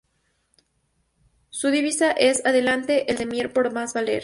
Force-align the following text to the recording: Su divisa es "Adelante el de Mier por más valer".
Su 1.51 1.69
divisa 1.69 2.09
es 2.09 2.43
"Adelante 2.43 3.11
el 3.11 3.19
de 3.19 3.27
Mier 3.27 3.53
por 3.53 3.71
más 3.71 3.93
valer". 3.93 4.19